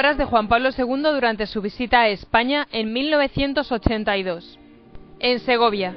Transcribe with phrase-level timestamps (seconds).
[0.00, 4.58] palabras de Juan Pablo II durante su visita a España en 1982.
[5.18, 5.94] En Segovia.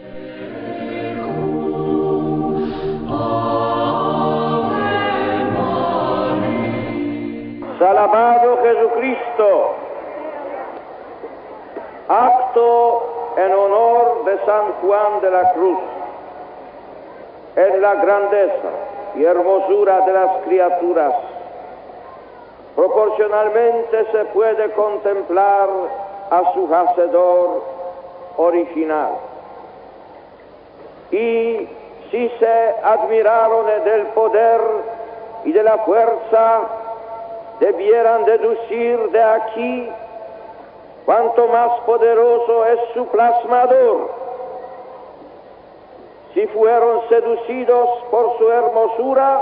[7.80, 9.76] Salamado Jesucristo,
[12.10, 15.80] acto en honor de San Juan de la Cruz,
[17.56, 18.70] en la grandeza
[19.16, 21.33] y hermosura de las criaturas.
[22.76, 25.70] Proporcionalmente se puede contemplar
[26.32, 27.64] a su hacedor
[28.38, 29.12] original.
[31.12, 31.68] Y
[32.10, 34.62] si se admiraron del poder
[35.46, 36.62] y de la fuerza,
[37.60, 39.90] debieran deducir de aquí
[41.06, 44.10] cuanto más poderoso es su plasmador.
[46.34, 49.40] Si fueron seducidos por su hermosura,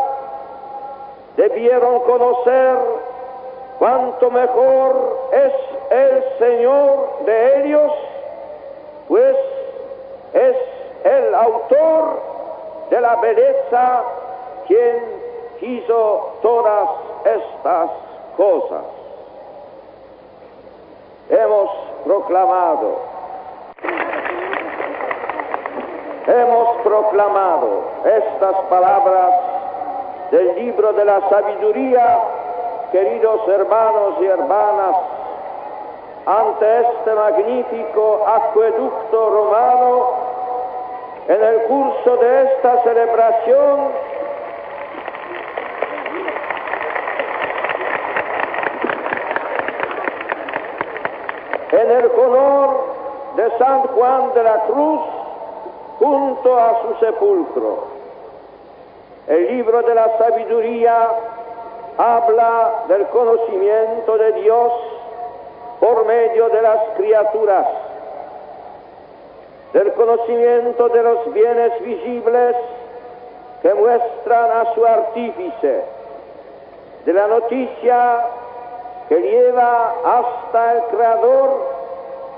[1.37, 2.77] debieron conocer
[3.81, 5.53] cuánto mejor es
[5.89, 7.91] el Señor de ellos,
[9.07, 9.35] pues
[10.33, 10.55] es
[11.03, 12.21] el autor
[12.91, 14.03] de la belleza
[14.67, 15.03] quien
[15.61, 16.89] hizo todas
[17.25, 17.89] estas
[18.37, 18.83] cosas.
[21.31, 21.71] Hemos
[22.05, 22.99] proclamado,
[26.27, 29.29] hemos proclamado estas palabras
[30.29, 32.19] del libro de la sabiduría,
[32.91, 34.95] queridos hermanos y hermanas,
[36.25, 40.09] ante este magnífico acueducto romano,
[41.27, 43.91] en el curso de esta celebración
[51.71, 52.85] en el honor
[53.37, 55.01] de San Juan de la Cruz
[55.99, 57.87] junto a su sepulcro.
[59.27, 61.09] El libro de la sabiduría
[61.97, 64.71] habla del conocimiento de Dios
[65.79, 67.65] por medio de las criaturas,
[69.73, 72.55] del conocimiento de los bienes visibles
[73.61, 75.83] que muestran a su artífice,
[77.05, 78.25] de la noticia
[79.09, 81.81] que lleva hasta el Creador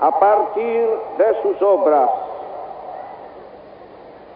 [0.00, 2.10] a partir de sus obras.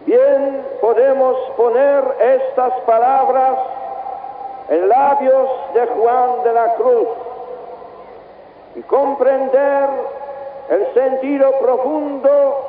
[0.05, 3.57] Bien podemos poner estas palabras
[4.69, 7.07] en labios de Juan de la Cruz
[8.75, 9.89] y comprender
[10.69, 12.65] el sentido profundo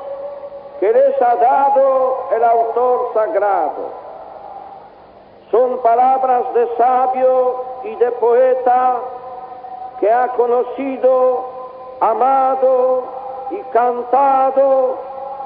[0.81, 4.01] que les ha dado el autor sagrado.
[5.51, 8.97] Son palabras de sabio y de poeta
[9.99, 11.45] que ha conocido,
[12.01, 13.05] amado
[13.51, 14.97] y cantado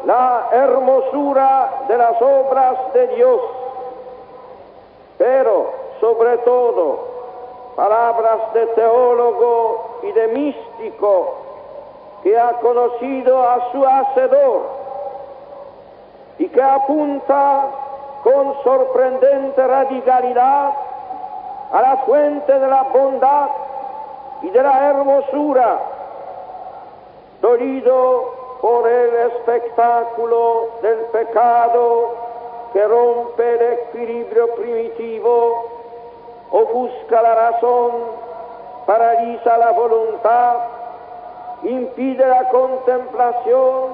[0.04, 3.40] la hermosura de las obras de Dios,
[5.18, 5.53] pero
[6.00, 6.98] sobre todo
[7.76, 11.34] palabras de teólogo y de místico
[12.22, 14.62] que ha conocido a su Hacedor
[16.38, 17.66] y que apunta
[18.22, 20.70] con sorprendente radicalidad
[21.72, 23.48] a la fuente de la bondad
[24.42, 25.78] y de la hermosura,
[27.40, 32.14] dolido por el espectáculo del pecado
[32.72, 35.73] que rompe el equilibrio primitivo,
[36.54, 37.90] ofusca la razón,
[38.86, 40.56] paraliza la voluntad,
[41.64, 43.90] impide la contemplación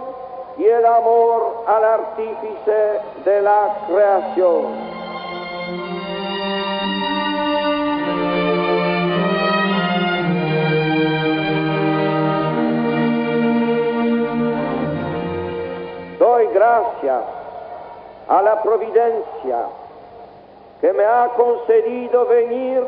[0.58, 5.00] y el amor al artífice de la creación.
[16.18, 17.22] Doy gracias
[18.28, 19.79] a la providencia
[20.80, 22.82] que me ha concedido venir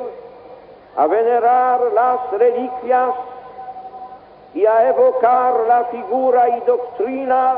[0.97, 3.11] a venerar las reliquias
[4.55, 7.55] y a evocar la figura y doctrina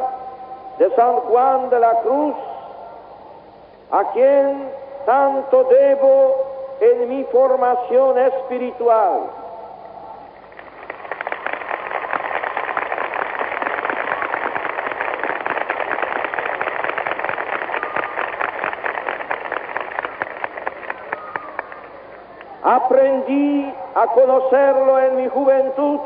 [0.78, 2.34] de San Juan de la Cruz,
[3.90, 4.70] a quien
[5.06, 6.36] tanto debo
[6.80, 9.43] en mi formación espiritual.
[22.84, 26.00] Aprendí a conocerlo en mi juventud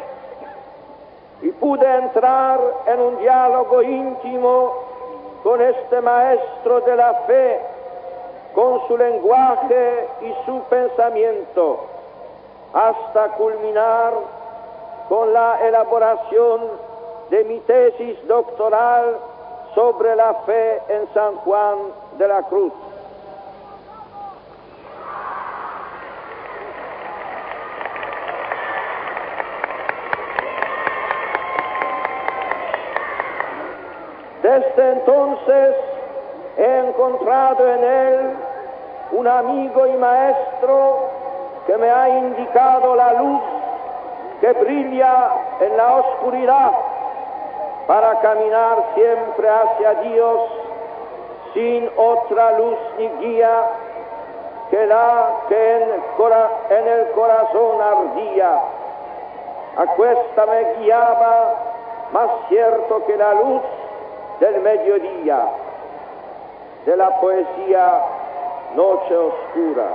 [1.42, 4.74] y pude entrar en un diálogo íntimo
[5.42, 7.60] con este maestro de la fe,
[8.54, 11.80] con su lenguaje y su pensamiento,
[12.72, 14.12] hasta culminar
[15.08, 16.60] con la elaboración
[17.30, 19.16] de mi tesis doctoral
[19.74, 21.76] sobre la fe en San Juan
[22.18, 22.72] de la Cruz.
[34.58, 35.76] Desde entonces
[36.56, 38.36] he encontrado en él
[39.12, 40.98] un amigo y maestro
[41.64, 43.40] que me ha indicado la luz
[44.40, 46.72] que brilla en la oscuridad
[47.86, 50.40] para caminar siempre hacia Dios
[51.54, 53.62] sin otra luz ni guía
[54.70, 55.76] que la que
[56.70, 58.60] en el, corazón ardía.
[59.76, 61.54] Aquesta me guiaba
[62.12, 63.62] más cierto que la luz
[64.40, 65.40] del mediodía,
[66.86, 68.02] de la poesía
[68.74, 69.88] Noche Oscura.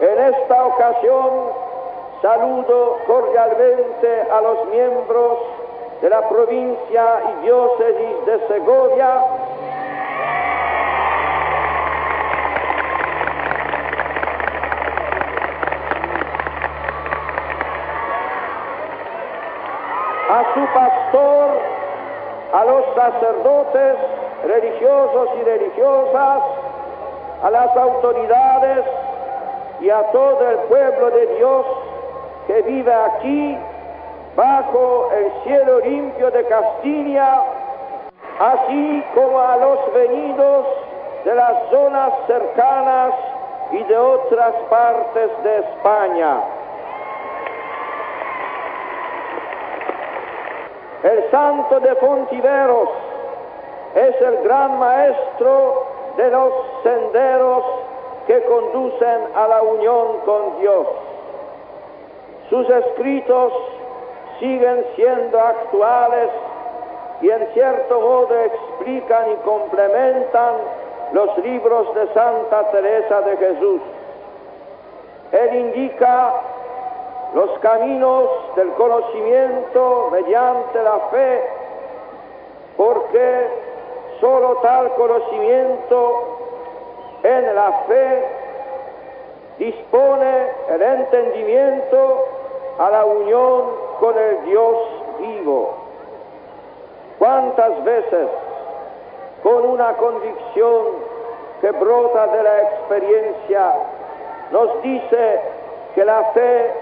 [0.00, 1.50] En esta ocasión
[2.22, 5.38] saludo cordialmente a los miembros
[6.00, 9.24] de la provincia y diócesis de Segovia,
[20.30, 21.60] a su pastor,
[22.52, 23.96] a los sacerdotes
[24.46, 26.42] religiosos y religiosas,
[27.42, 28.84] a las autoridades
[29.80, 31.66] y a todo el pueblo de Dios
[32.46, 33.58] que vive aquí
[34.34, 37.42] bajo el cielo limpio de Castilla,
[38.38, 40.66] así como a los venidos
[41.24, 43.12] de las zonas cercanas
[43.72, 46.40] y de otras partes de España.
[51.02, 52.88] El santo de Fontiveros
[53.94, 55.86] es el gran maestro
[56.16, 56.52] de los
[56.82, 57.64] senderos
[58.26, 60.86] que conducen a la unión con Dios.
[62.50, 63.52] Sus escritos
[64.40, 66.30] siguen siendo actuales
[67.20, 70.54] y en cierto modo explican y complementan
[71.12, 73.80] los libros de Santa Teresa de Jesús.
[75.32, 76.34] Él indica
[77.34, 81.42] los caminos del conocimiento mediante la fe,
[82.76, 83.48] porque
[84.20, 86.38] solo tal conocimiento
[87.22, 88.24] en la fe
[89.58, 92.24] dispone el entendimiento
[92.78, 93.64] a la unión
[94.00, 94.76] con el Dios
[95.18, 95.74] vivo.
[97.18, 98.28] ¿Cuántas veces
[99.42, 100.84] con una convicción
[101.60, 103.72] que brota de la experiencia
[104.52, 105.40] nos dice
[105.94, 106.72] que la fe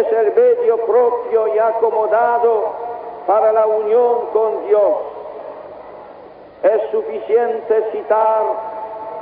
[0.00, 2.64] es el medio propio y acomodado
[3.26, 4.94] para la unión con Dios?
[6.62, 8.42] Es suficiente citar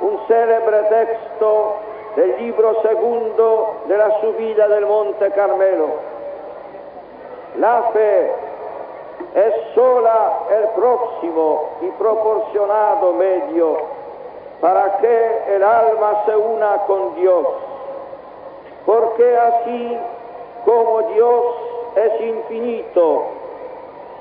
[0.01, 1.75] un célebre texto
[2.17, 5.89] del libro segundo de la subida del Monte Carmelo.
[7.59, 8.33] La fe
[9.35, 13.79] es sola el próximo y proporcionado medio
[14.61, 17.47] para que el alma se una con Dios,
[18.87, 19.99] porque así
[20.65, 21.45] como Dios
[21.97, 23.25] es infinito,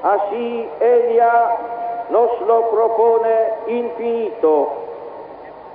[0.03, 1.57] así ella
[2.09, 4.69] nos lo propone infinito,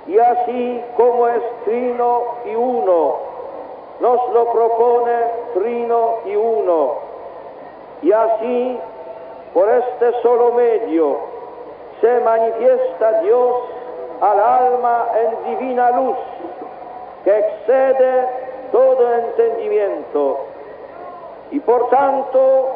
[0.07, 3.15] y así como es trino y uno,
[3.99, 5.15] nos lo propone
[5.53, 6.93] trino y uno,
[8.01, 8.79] y así
[9.53, 11.17] por este solo medio
[12.01, 13.55] se manifiesta Dios
[14.21, 16.17] al alma en divina luz
[17.23, 18.27] que excede
[18.71, 20.46] todo entendimiento.
[21.51, 22.75] Y por tanto,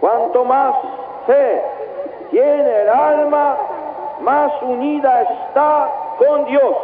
[0.00, 0.74] cuanto más
[1.26, 1.62] fe
[2.30, 3.56] tiene el alma,
[4.20, 5.88] más unida está
[6.18, 6.76] con Dios.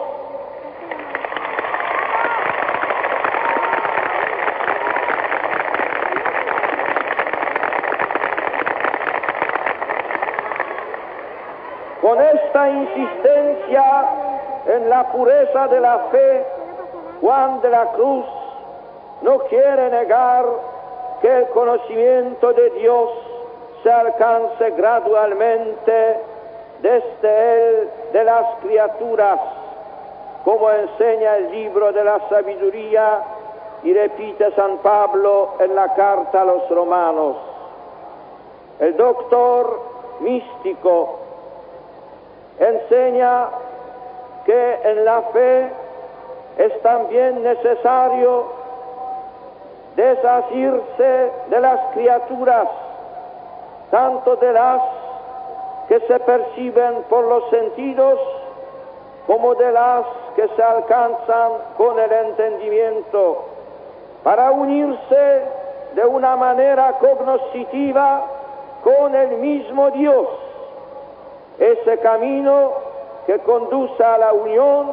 [12.00, 14.04] Con esta insistencia
[14.66, 16.46] en la pureza de la fe,
[17.20, 18.24] Juan de la Cruz
[19.22, 20.44] no quiere negar
[21.20, 23.10] que el conocimiento de Dios
[23.82, 26.20] se alcance gradualmente
[26.82, 29.38] desde él de las criaturas,
[30.44, 33.20] como enseña el libro de la sabiduría
[33.82, 37.36] y repite San Pablo en la carta a los romanos.
[38.80, 39.80] El doctor
[40.20, 41.18] místico
[42.58, 43.48] enseña
[44.44, 45.70] que en la fe
[46.58, 48.55] es también necesario
[49.96, 52.68] desasirse de las criaturas,
[53.90, 54.82] tanto de las
[55.88, 58.18] que se perciben por los sentidos
[59.26, 60.04] como de las
[60.36, 63.44] que se alcanzan con el entendimiento,
[64.22, 65.42] para unirse
[65.94, 68.22] de una manera cognoscitiva
[68.84, 70.26] con el mismo Dios.
[71.58, 72.70] Ese camino
[73.26, 74.92] que conduce a la unión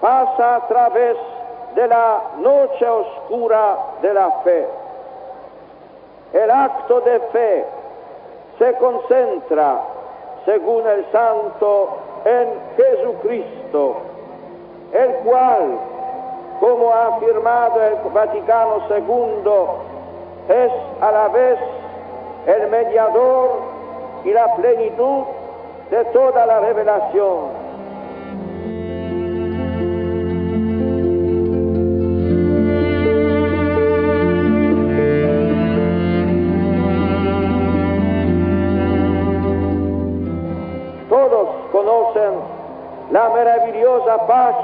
[0.00, 1.37] pasa a través de
[1.76, 4.66] la noche oscura de la fe.
[6.32, 7.64] El acto de fe
[8.58, 9.80] se concentra,
[10.44, 11.88] según el santo,
[12.24, 13.96] en Jesucristo,
[14.92, 15.78] el cual,
[16.60, 21.58] como ha afirmado el Vaticano II, es a la vez
[22.46, 23.60] el mediador
[24.24, 25.24] y la plenitud
[25.90, 27.67] de toda la revelación.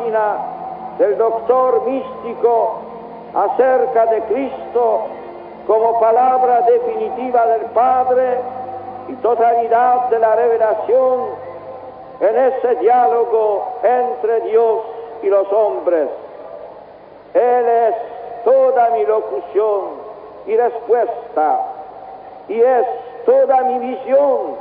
[0.05, 0.37] Página
[0.99, 2.79] del doctor místico
[3.35, 5.07] acerca de Cristo
[5.67, 8.39] como palabra definitiva del Padre
[9.09, 11.21] y totalidad de la revelación
[12.21, 14.81] en ese diálogo entre Dios
[15.23, 16.09] y los hombres.
[17.33, 17.95] Él es
[18.45, 19.85] toda mi locución
[20.47, 21.61] y respuesta
[22.49, 22.87] y es
[23.25, 24.57] toda mi visión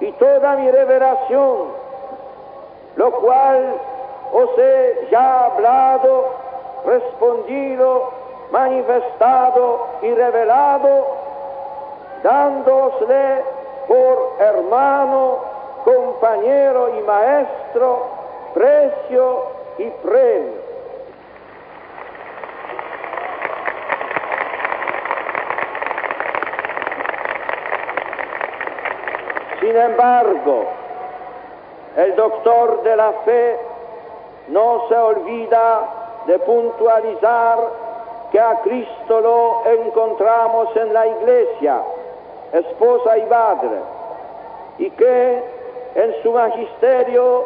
[0.00, 1.68] y toda mi revelación,
[2.96, 3.80] lo cual
[4.38, 6.26] os he ya hablado,
[6.84, 8.12] respondido,
[8.50, 11.06] manifestado y revelado,
[12.22, 13.42] dándosle
[13.88, 15.38] por hermano,
[15.84, 18.08] compañero y maestro,
[18.52, 19.42] precio
[19.78, 20.66] y premio.
[29.60, 30.66] Sin embargo,
[31.96, 33.75] el doctor de la fe
[34.48, 35.80] no se olvida
[36.26, 37.58] de puntualizar
[38.30, 41.80] que a Cristo lo encontramos en la iglesia,
[42.52, 43.80] esposa y madre,
[44.78, 45.42] y que
[45.94, 47.44] en su magisterio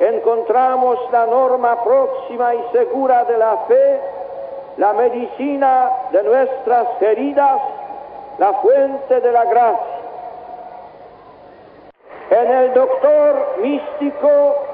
[0.00, 4.00] encontramos la norma próxima y segura de la fe,
[4.76, 7.60] la medicina de nuestras heridas,
[8.38, 9.98] la fuente de la gracia.
[12.30, 14.67] En el doctor místico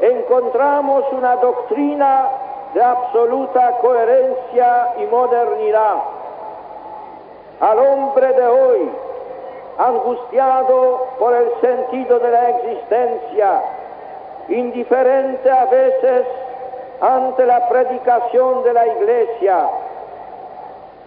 [0.00, 2.28] encontramos una doctrina
[2.74, 5.96] de absoluta coherencia y modernidad.
[7.60, 8.90] Al hombre de hoy,
[9.78, 13.62] angustiado por el sentido de la existencia,
[14.48, 16.26] indiferente a veces
[17.00, 19.68] ante la predicación de la iglesia,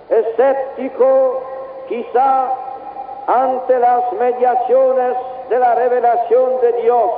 [0.10, 1.42] escéptico
[1.88, 2.50] quizá
[3.28, 5.18] ante las mediaciones
[5.50, 7.12] de la revelación de Dios.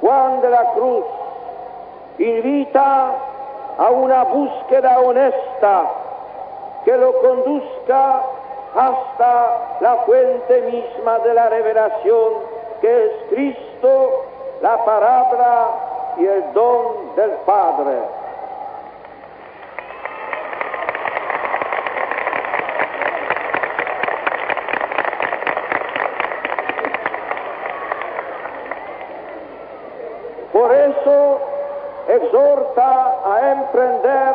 [0.00, 1.04] Juan de la Cruz
[2.18, 3.12] invita
[3.78, 5.84] a una búsqueda honesta
[6.84, 8.22] que lo conduzca
[8.74, 12.32] hasta la fuente misma de la revelación,
[12.80, 14.24] que es Cristo,
[14.60, 15.68] la palabra
[16.18, 18.13] y el don del Padre.
[30.54, 31.40] Por eso
[32.06, 34.34] exhorta a emprender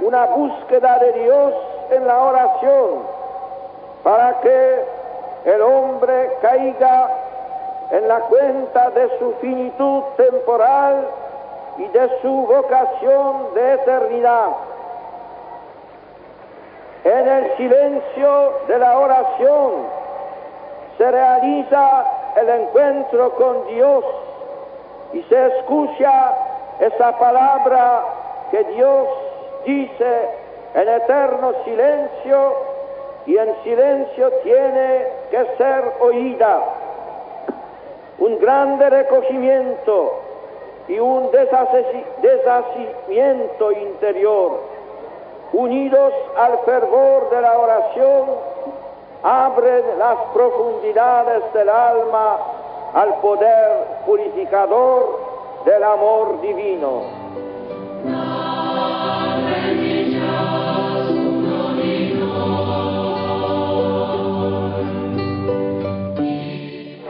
[0.00, 1.54] una búsqueda de Dios
[1.92, 2.88] en la oración,
[4.02, 4.84] para que
[5.44, 7.10] el hombre caiga
[7.92, 11.06] en la cuenta de su finitud temporal
[11.78, 14.48] y de su vocación de eternidad.
[17.04, 19.70] En el silencio de la oración
[20.98, 22.04] se realiza
[22.34, 24.04] el encuentro con Dios
[25.12, 26.34] y se escucha
[26.80, 28.04] esa palabra
[28.50, 29.06] que Dios
[29.64, 30.28] dice
[30.74, 32.54] en eterno silencio
[33.26, 36.60] y en silencio tiene que ser oída.
[38.18, 40.20] Un grande recogimiento
[40.88, 44.60] y un deshacimiento interior,
[45.52, 48.30] unidos al fervor de la oración,
[49.22, 52.38] abren las profundidades del alma
[52.94, 55.20] al poder purificador
[55.64, 57.02] del amor divino.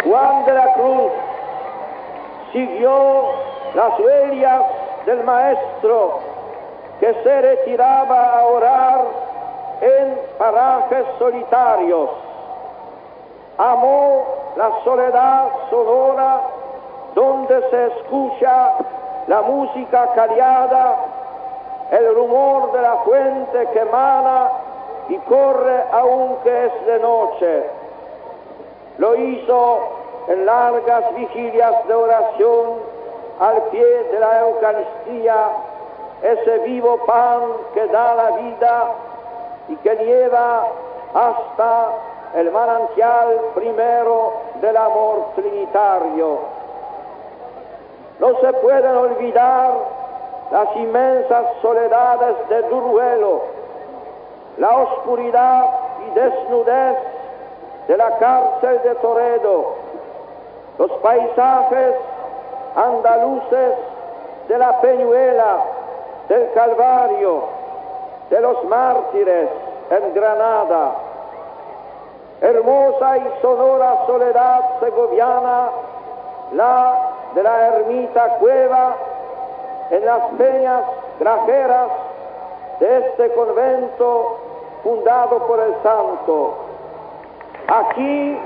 [0.04, 1.12] Juan de la Cruz
[2.52, 3.22] siguió
[3.74, 4.62] las huellas
[5.06, 6.20] del Maestro
[7.00, 9.00] que se retiraba a orar
[9.80, 12.10] en parajes solitarios.
[13.62, 14.24] Amó
[14.56, 16.40] la soledad sonora
[17.14, 18.72] donde se escucha
[19.28, 20.96] la música callada,
[21.92, 24.50] el rumor de la fuente que emana
[25.10, 27.70] y corre aunque es de noche.
[28.98, 29.78] Lo hizo
[30.26, 32.80] en largas vigilias de oración
[33.38, 35.36] al pie de la Eucaristía,
[36.20, 37.42] ese vivo pan
[37.74, 38.84] que da la vida
[39.68, 40.66] y que lleva
[41.14, 46.38] hasta el manantial primero del amor trinitario.
[48.20, 49.72] No se pueden olvidar
[50.50, 53.42] las inmensas soledades de Duruelo,
[54.58, 55.64] la oscuridad
[56.06, 56.96] y desnudez
[57.88, 59.74] de la cárcel de Toledo,
[60.78, 61.94] los paisajes
[62.76, 63.74] andaluces
[64.48, 65.56] de la Peñuela,
[66.28, 67.42] del Calvario,
[68.30, 69.48] de los mártires
[69.90, 70.92] en Granada,
[72.42, 75.70] hermosa y sonora soledad segoviana,
[76.52, 76.98] la
[77.34, 78.96] de la ermita cueva
[79.90, 80.82] en las peñas
[81.20, 81.88] grajeras
[82.80, 84.38] de este convento
[84.82, 86.54] fundado por el santo.
[87.68, 88.38] Aquí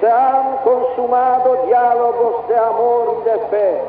[0.00, 3.80] se han consumado diálogos de amor y de fe,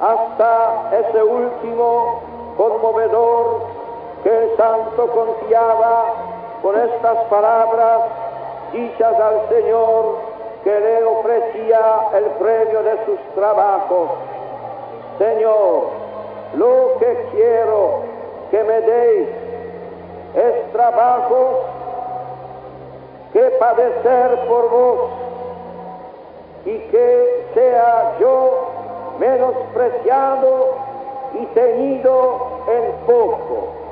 [0.00, 2.20] hasta ese último
[2.56, 3.60] conmovedor
[4.24, 6.35] que el santo confiaba
[6.66, 8.00] con estas palabras
[8.72, 10.16] dichas al Señor
[10.64, 14.10] que le ofrecía el premio de sus trabajos.
[15.16, 15.90] Señor,
[16.56, 18.00] lo que quiero
[18.50, 19.28] que me deis
[20.34, 21.60] es trabajo
[23.32, 25.00] que padecer por vos
[26.64, 28.70] y que sea yo
[29.20, 30.74] menospreciado
[31.40, 33.85] y tenido en poco.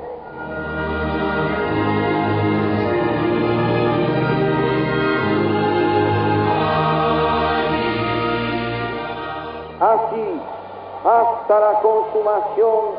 [11.05, 12.95] Hasta la consumación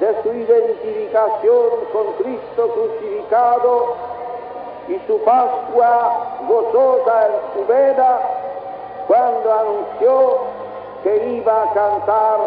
[0.00, 3.94] de su identificación con Cristo crucificado
[4.88, 8.20] y su Pascua gozosa en su veda,
[9.06, 10.38] cuando anunció
[11.02, 12.38] que iba a cantar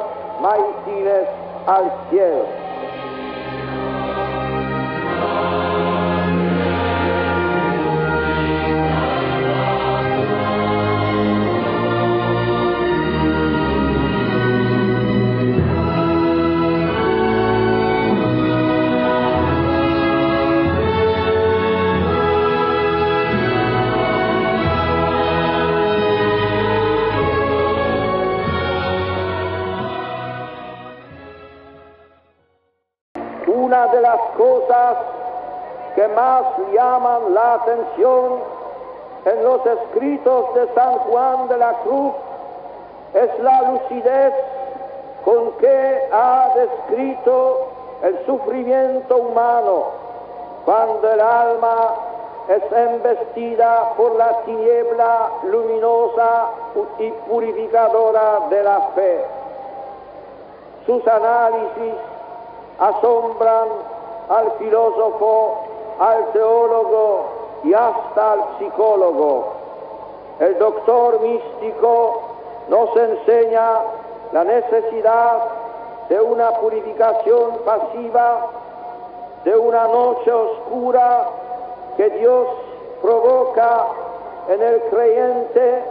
[0.41, 1.27] maitines
[1.65, 2.68] al cielo.
[36.73, 38.39] Llaman la atención
[39.25, 42.13] en los escritos de San Juan de la Cruz
[43.13, 44.33] es la lucidez
[45.25, 47.67] con que ha descrito
[48.03, 49.85] el sufrimiento humano
[50.65, 51.93] cuando el alma
[52.47, 56.49] es embestida por la tiniebla luminosa
[56.97, 59.25] y purificadora de la fe.
[60.85, 61.93] Sus análisis
[62.79, 63.67] asombran
[64.29, 65.63] al filósofo,
[65.99, 67.25] al teólogo
[67.63, 69.53] y hasta al psicólogo.
[70.39, 72.21] El doctor místico
[72.69, 73.79] nos enseña
[74.31, 75.39] la necesidad
[76.07, 78.47] de una purificación pasiva,
[79.43, 81.27] de una noche oscura
[81.97, 82.47] que Dios
[83.01, 83.85] provoca
[84.49, 85.83] en el creyente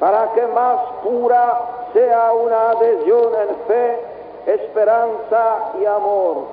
[0.00, 1.60] para que más pura
[1.92, 4.00] sea una adhesión en fe
[4.46, 6.44] esperanza y amor.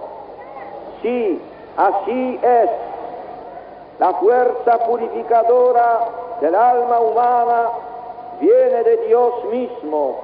[1.02, 1.42] Sí,
[1.78, 2.70] así es.
[4.00, 6.00] La fuerza purificadora
[6.42, 7.70] del alma humana
[8.40, 10.20] viene de Dios mismo.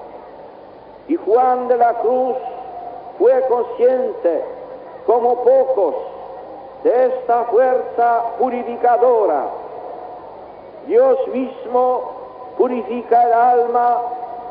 [1.07, 2.37] Y Juan de la Cruz
[3.19, 4.43] fue consciente,
[5.05, 5.95] como pocos,
[6.83, 9.43] de esta fuerza purificadora.
[10.87, 12.01] Dios mismo
[12.57, 13.97] purifica el alma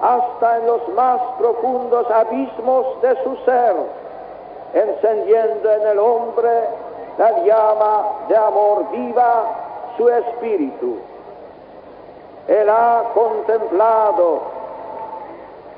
[0.03, 3.75] hasta en los más profundos abismos de su ser,
[4.75, 6.51] encendiendo en el hombre
[7.19, 9.45] la llama de amor viva
[9.97, 10.99] su espíritu.
[12.49, 14.41] Él ha contemplado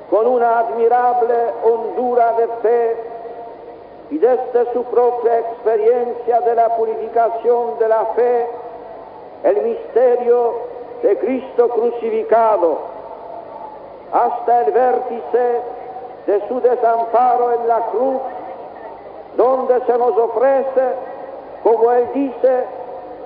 [0.09, 2.97] con una admirable hondura de fe
[4.11, 8.47] y desde su propia experiencia de la purificación de la fe,
[9.43, 10.53] el misterio
[11.03, 12.77] de Cristo crucificado
[14.11, 15.61] hasta el vértice
[16.25, 18.21] de su desamparo en la cruz,
[19.37, 21.08] donde se nos ofrece,
[21.63, 22.65] como él dice,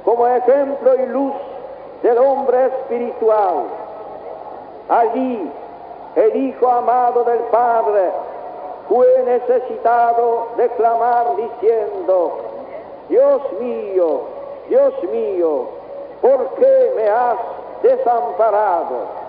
[0.05, 1.33] como ejemplo y luz
[2.01, 3.63] del hombre espiritual.
[4.89, 5.51] Allí
[6.15, 8.11] el Hijo amado del Padre
[8.89, 12.37] fue necesitado de clamar diciendo,
[13.09, 14.21] Dios mío,
[14.69, 15.65] Dios mío,
[16.21, 17.37] ¿por qué me has
[17.81, 19.22] desamparado?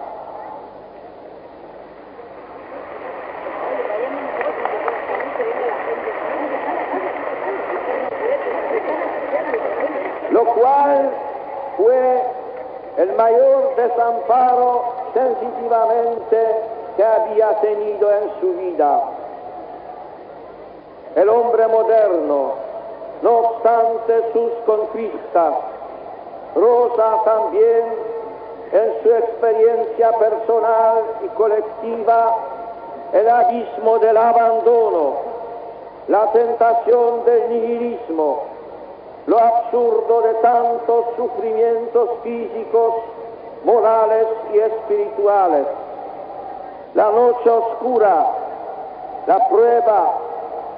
[10.45, 11.11] Lo cual
[11.77, 12.23] fue
[12.99, 16.39] el mayor desamparo sensitivamente
[16.97, 19.03] que había tenido en su vida.
[21.17, 22.53] El hombre moderno,
[23.23, 25.55] no obstante sus conquistas,
[26.55, 27.83] roza también
[28.73, 32.37] en su experiencia personal y colectiva
[33.13, 35.15] el abismo del abandono,
[36.09, 38.54] la tentación del nihilismo,
[39.27, 42.95] lo absurdo de tantos sufrimientos físicos,
[43.65, 45.67] morales y espirituales.
[46.95, 48.27] La noche oscura,
[49.27, 50.13] la prueba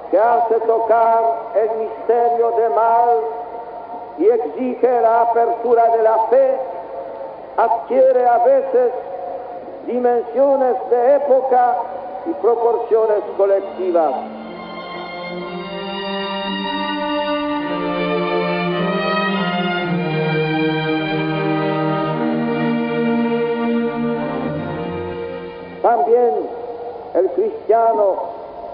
[0.09, 1.23] que hace tocar
[1.55, 3.17] el misterio de mal
[4.17, 6.57] y exige la apertura de la fe,
[7.57, 8.91] adquiere a veces
[9.85, 11.75] dimensiones de época
[12.25, 14.13] y proporciones colectivas.
[27.47, 28.15] El cristiano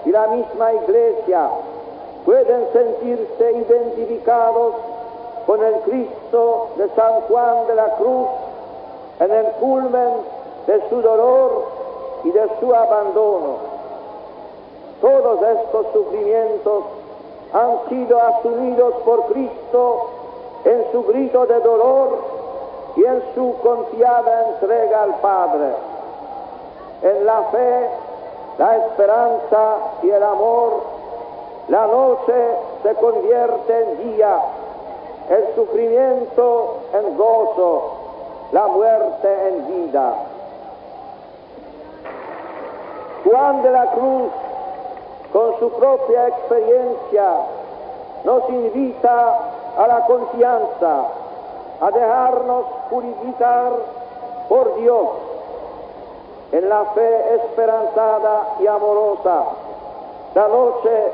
[0.04, 1.48] y la misma iglesia
[2.24, 4.74] pueden sentirse identificados
[5.46, 8.28] con el Cristo de San Juan de la Cruz
[9.20, 10.10] en el culmen
[10.66, 11.64] de su dolor
[12.24, 13.74] y de su abandono.
[15.00, 16.84] Todos estos sufrimientos
[17.52, 20.08] han sido asumidos por Cristo
[20.64, 22.18] en su grito de dolor
[22.96, 25.74] y en su confiada entrega al Padre.
[27.02, 27.90] En la fe,
[28.58, 30.82] la esperanza y el amor,
[31.68, 32.34] la noche
[32.82, 34.38] se convierte en día,
[35.30, 37.92] el sufrimiento en gozo,
[38.52, 40.14] la muerte en vida.
[43.24, 44.30] Juan de la Cruz,
[45.32, 47.34] con su propia experiencia,
[48.24, 49.38] nos invita
[49.78, 51.04] a la confianza,
[51.80, 53.72] a dejarnos purificar
[54.48, 55.33] por Dios
[56.54, 59.42] en la fe esperanzada y amorosa.
[60.36, 61.12] La noche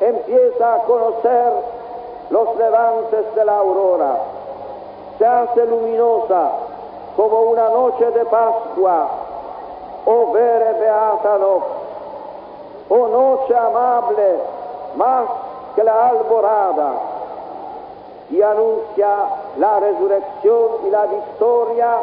[0.00, 1.52] empieza a conocer
[2.30, 4.16] los levantes de la aurora.
[5.18, 6.50] Se hace luminosa
[7.14, 9.08] como una noche de Pascua
[10.06, 11.66] o vere beata nox,
[12.88, 14.38] o noche amable
[14.96, 15.26] más
[15.76, 16.92] que la alborada,
[18.30, 19.08] y anuncia
[19.58, 21.98] la resurrección y la victoria,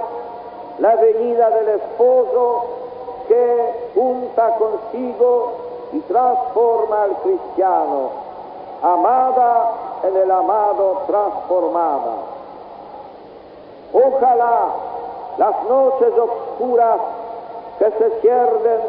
[0.80, 2.66] la venida del esposo
[3.28, 5.52] que junta consigo
[5.94, 8.10] y transforma al cristiano,
[8.82, 9.72] amada
[10.04, 12.14] en el amado transformada.
[13.94, 14.68] Ojalá
[15.38, 17.00] las noches oscuras
[17.80, 18.82] que se pierden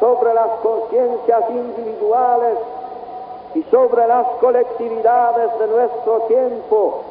[0.00, 2.58] sobre las conciencias individuales
[3.54, 7.02] y sobre las colectividades de nuestro tiempo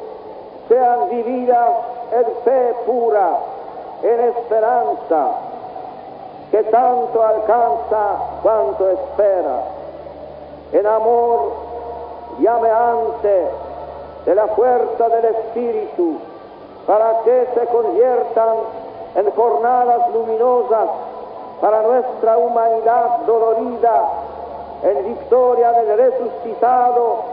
[0.67, 1.71] sean vividas
[2.11, 3.37] en fe pura,
[4.03, 5.27] en esperanza,
[6.51, 9.63] que tanto alcanza cuanto espera,
[10.71, 11.51] en amor
[12.39, 13.47] llameante
[14.25, 16.17] de la fuerza del Espíritu,
[16.85, 18.55] para que se conviertan
[19.15, 20.89] en jornadas luminosas
[21.59, 24.03] para nuestra humanidad dolorida,
[24.83, 27.23] en victoria del resucitado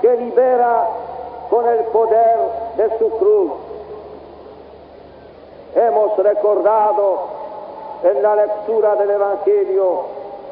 [0.00, 0.86] que libera
[1.50, 2.38] con el poder
[2.76, 3.52] de su cruz.
[5.78, 7.18] Hemos recordado
[8.02, 10.00] en la lectura del Evangelio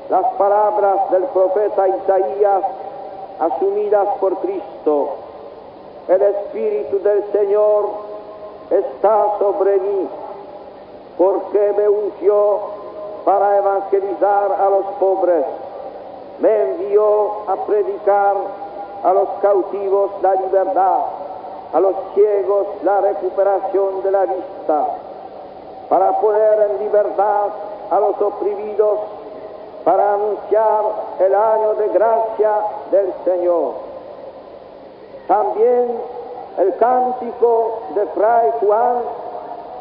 [0.08, 2.62] las palabras del profeta Isaías
[3.40, 5.08] asumidas por Cristo.
[6.06, 7.88] El Espíritu del Señor
[8.70, 10.08] está sobre mí
[11.18, 12.60] porque me ungió
[13.24, 15.44] para evangelizar a los pobres.
[16.38, 18.36] Me envió a predicar
[19.02, 21.00] a los cautivos la libertad,
[21.72, 24.86] a los ciegos la recuperación de la vista,
[25.88, 27.48] para poner en libertad
[27.90, 28.98] a los oprimidos,
[29.84, 30.82] para anunciar
[31.20, 32.52] el año de gracia
[32.90, 33.74] del Señor.
[35.28, 36.00] También
[36.58, 39.02] el cántico de Fray Juan,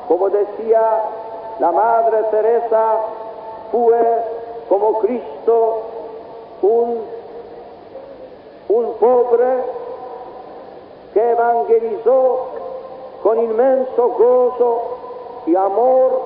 [0.08, 1.02] como decía
[1.60, 2.98] la Madre Teresa,
[3.72, 4.24] fue
[4.70, 5.82] como Cristo
[6.62, 7.02] un,
[8.70, 9.64] un pobre
[11.14, 12.48] que evangelizó
[13.24, 14.95] con inmenso gozo
[15.46, 16.22] y amor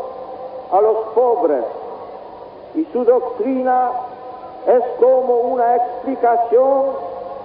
[0.72, 1.64] a los pobres.
[2.76, 3.92] Y su doctrina
[4.68, 6.86] es como una explicación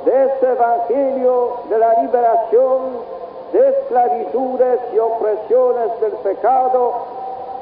[0.05, 3.15] de ese evangelio de la liberación
[3.53, 6.93] de esclavitudes y opresiones del pecado,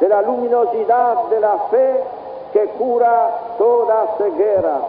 [0.01, 2.03] de la luminosidad de la fe
[2.53, 4.81] que cura toda ceguera.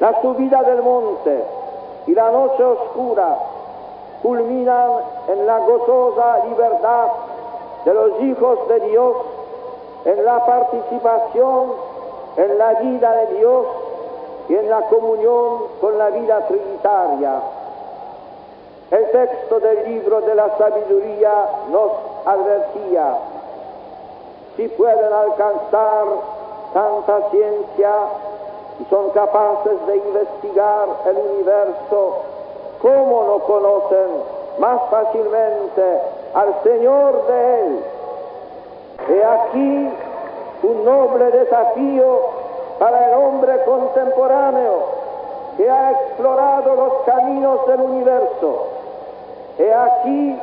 [0.00, 1.44] La subida del monte
[2.06, 3.36] y la noche oscura
[4.22, 4.90] culminan
[5.28, 7.06] en la gozosa libertad
[7.84, 9.16] de los hijos de Dios,
[10.04, 11.88] en la participación
[12.38, 13.66] en la vida de Dios
[14.48, 17.40] y en la comunión con la vida trinitaria.
[18.92, 21.90] El texto del libro de la sabiduría nos
[22.24, 23.18] advertía,
[24.56, 26.06] si pueden alcanzar
[26.72, 27.92] tanta ciencia
[28.80, 32.16] y son capaces de investigar el universo,
[32.82, 34.22] ¿cómo no conocen
[34.58, 36.00] más fácilmente
[36.34, 37.84] al Señor de Él?
[39.10, 39.90] He aquí
[40.62, 42.20] un noble desafío
[42.78, 44.98] para el hombre contemporáneo
[45.56, 48.66] que ha explorado los caminos del universo.
[49.58, 50.38] He aquí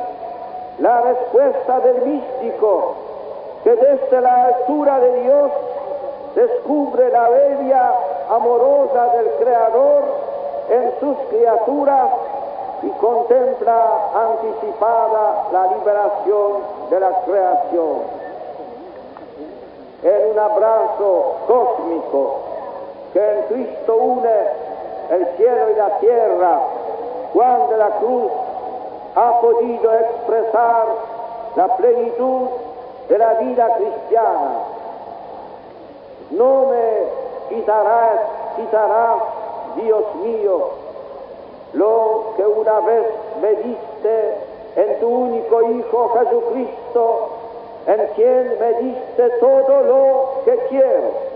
[0.78, 2.94] la respuesta del místico
[3.64, 5.50] que desde la altura de Dios
[6.34, 7.92] descubre la bella
[8.30, 10.25] amorosa del Creador
[10.68, 12.08] en sus criaturas
[12.82, 16.52] y contempla anticipada la liberación
[16.90, 18.26] de la creación.
[20.02, 22.36] En un abrazo cósmico
[23.12, 24.66] que en Cristo une
[25.10, 26.60] el cielo y la tierra,
[27.32, 28.32] Juan de la Cruz
[29.14, 30.86] ha podido expresar
[31.56, 32.48] la plenitud
[33.08, 34.50] de la vida cristiana.
[36.30, 38.20] No me quitarás,
[38.56, 39.22] quitarás,
[39.76, 40.70] Dios mío,
[41.72, 43.06] lo que una vez
[43.40, 44.34] me diste
[44.76, 47.28] en tu único Hijo Jesucristo,
[47.86, 51.26] en quien me diste todo lo que quiero.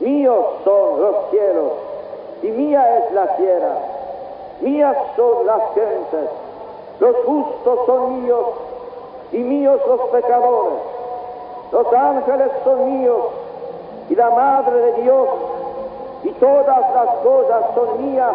[0.00, 1.72] Míos son los cielos
[2.42, 3.74] y mía es la tierra,
[4.60, 6.30] mías son las gentes,
[7.00, 8.46] los justos son míos
[9.32, 10.78] y míos los pecadores,
[11.72, 13.22] los ángeles son míos
[14.08, 15.28] y la Madre de Dios
[16.24, 18.34] y todas las cosas son mías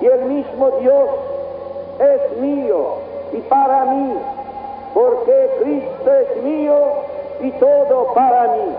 [0.00, 1.08] y el mismo Dios
[1.98, 4.14] es mío y para mí,
[4.94, 6.78] porque Cristo es mío
[7.40, 8.74] y todo para mí.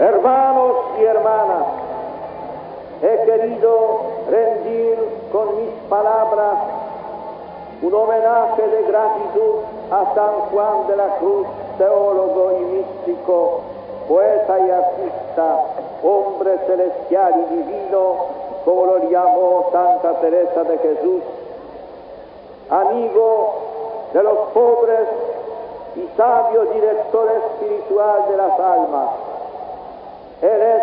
[0.00, 1.67] Hermanos y hermanas,
[3.02, 4.98] he querido rendir
[5.32, 6.58] con mis palabras
[7.80, 9.54] un homenaje de gratitud
[9.90, 11.46] a San Juan de la Cruz,
[11.78, 13.60] teólogo y místico,
[14.08, 15.58] poeta y artista,
[16.02, 18.16] hombre celestial y divino,
[18.64, 21.22] como lo llamó Santa Teresa de Jesús,
[22.68, 23.54] amigo
[24.12, 25.08] de los pobres
[25.94, 29.08] y sabio director espiritual de las almas.
[30.42, 30.82] Él es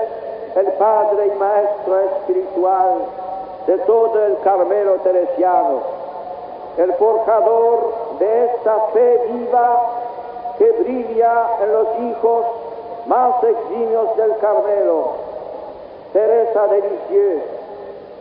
[0.56, 3.06] el Padre y Maestro espiritual
[3.68, 5.80] de todo el Carmelo teresiano,
[6.78, 9.82] el forjador de esta fe viva
[10.58, 12.46] que brilla en los hijos
[13.08, 15.08] más eximios del Carmelo,
[16.14, 17.44] Teresa de Lisieux,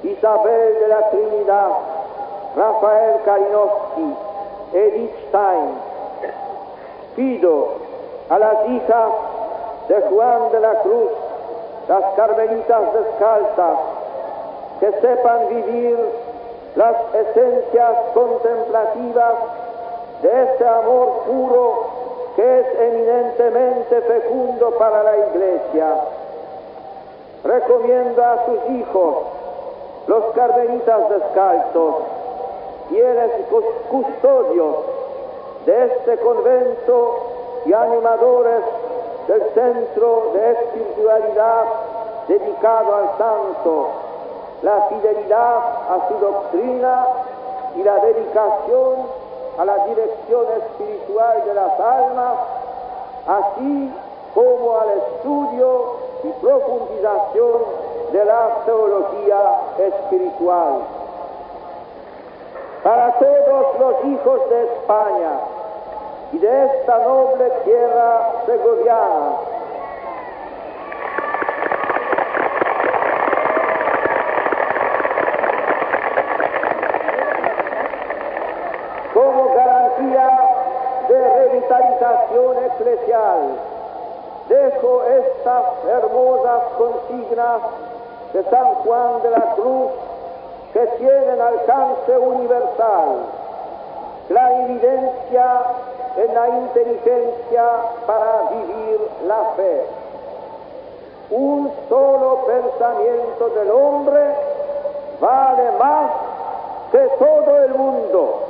[0.02, 1.70] Isabel de la Trinidad,
[2.56, 4.16] Rafael Kalinowski,
[4.72, 5.94] Edith Stein.
[7.16, 7.68] Pido
[8.28, 9.10] a las hijas
[9.88, 11.10] de Juan de la Cruz,
[11.88, 13.78] las carmelitas descalzas,
[14.80, 15.98] que sepan vivir
[16.76, 19.34] las esencias contemplativas
[20.22, 22.04] de este amor puro
[22.36, 25.86] que es eminentemente fecundo para la Iglesia.
[27.44, 29.16] Recomiendo a sus hijos,
[30.08, 31.94] los carmelitas descalzos,
[32.88, 33.30] fieles
[33.90, 34.76] custodios
[35.66, 37.16] de este convento
[37.66, 38.62] y animadores
[39.26, 41.64] del centro de espiritualidad
[42.28, 43.88] dedicado al santo,
[44.62, 45.58] la fidelidad
[45.90, 47.06] a su doctrina
[47.76, 49.24] y la dedicación
[49.58, 52.34] a la dirección espiritual de las almas,
[53.26, 53.94] así
[54.34, 57.62] como al estudio y profundización
[58.12, 60.80] de la teología espiritual.
[62.82, 65.53] Para todos los hijos de España
[66.38, 69.36] de esta noble tierra segoviana,
[79.12, 80.38] como garantía
[81.08, 83.40] de revitalización eclesial.
[84.48, 87.62] Dejo estas hermosas consignas
[88.32, 89.92] de San Juan de la Cruz
[90.72, 93.26] que tienen alcance universal.
[94.28, 95.62] La evidencia
[96.16, 97.64] en la inteligencia
[98.06, 99.84] para vivir la fe.
[101.30, 104.20] Un solo pensamiento del hombre
[105.20, 106.10] vale más
[106.92, 108.44] que todo el mundo.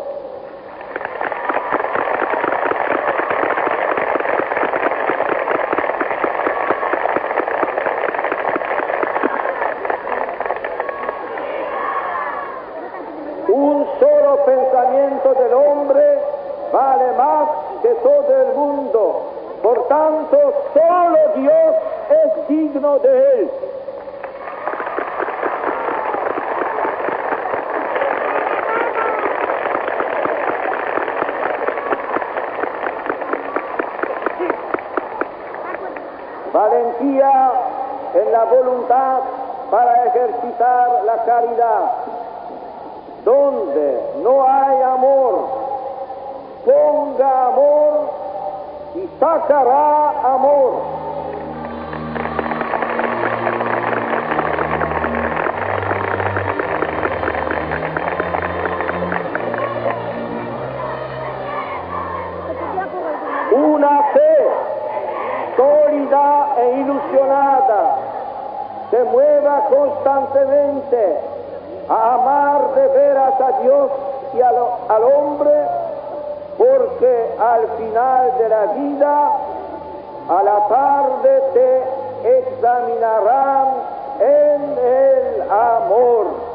[14.85, 16.19] nacimiento del hombre
[16.73, 17.49] vale más
[17.83, 19.23] que todo el mundo.
[19.63, 20.37] Por tanto,
[20.75, 21.75] solo Dios
[36.53, 37.53] Valentía
[38.15, 39.19] en la voluntad
[39.73, 41.91] para ejercitar la caridad.
[43.25, 45.49] Donde no hay amor,
[46.65, 48.11] ponga amor
[48.95, 50.94] y sacará amor.
[73.65, 73.91] Dios
[74.35, 74.57] y al,
[74.89, 75.53] al hombre,
[76.59, 79.31] porque al final de la vida,
[80.29, 83.69] a la tarde te examinarán
[84.21, 86.54] en el amor.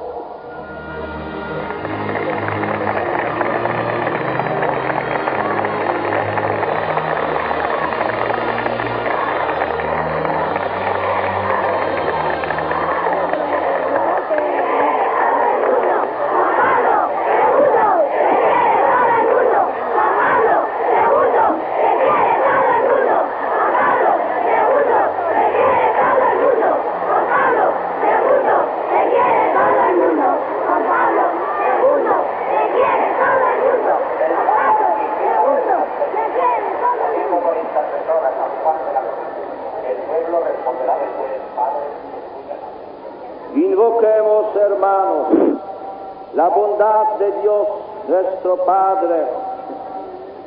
[48.49, 49.25] Nuestro Padre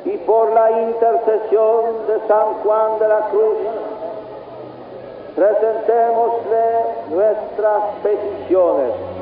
[0.05, 3.57] y por la intercesión de San Juan de la Cruz,
[5.35, 6.65] presentémosle
[7.09, 9.12] nuestras peticiones.